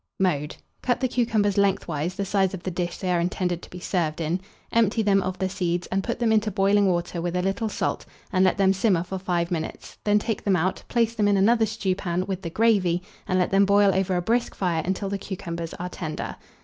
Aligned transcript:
Mode. 0.19 0.55
Cut 0.81 0.99
the 0.99 1.07
cucumbers 1.07 1.59
lengthwise 1.59 2.15
the 2.15 2.25
size 2.25 2.55
of 2.55 2.63
the 2.63 2.71
dish 2.71 2.97
they 2.97 3.11
are 3.13 3.19
intended 3.19 3.61
to 3.61 3.69
be 3.69 3.79
served 3.79 4.19
in; 4.19 4.41
empty 4.73 5.03
them 5.03 5.21
of 5.21 5.37
the 5.37 5.47
seeds, 5.47 5.85
and 5.91 6.03
put 6.03 6.17
them 6.17 6.31
into 6.31 6.49
boiling 6.49 6.87
water 6.87 7.21
with 7.21 7.35
a 7.35 7.41
little 7.43 7.69
salt, 7.69 8.03
and 8.33 8.43
let 8.43 8.57
them 8.57 8.73
simmer 8.73 9.03
for 9.03 9.19
5 9.19 9.51
minutes; 9.51 9.99
then 10.03 10.17
take 10.17 10.43
them 10.43 10.55
out, 10.55 10.81
place 10.87 11.13
them 11.13 11.27
in 11.27 11.37
another 11.37 11.67
stewpan, 11.67 12.25
with 12.25 12.41
the 12.41 12.49
gravy, 12.49 13.03
and 13.27 13.37
let 13.37 13.51
them 13.51 13.63
boil 13.63 13.93
over 13.93 14.15
a 14.15 14.23
brisk 14.23 14.55
fire 14.55 14.81
until 14.83 15.07
the 15.07 15.19
cucumbers 15.19 15.75
are 15.75 15.87
tender. 15.89 16.35